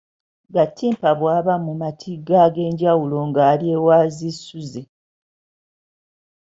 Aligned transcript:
Gattimpa 0.53 1.09
bw’aba 1.19 1.53
mu 1.65 1.73
matigga 1.81 2.35
ag’enjawulo 2.45 3.17
ng’ali 3.27 3.65
ewa 3.75 3.97
Zisuzze 4.15 4.81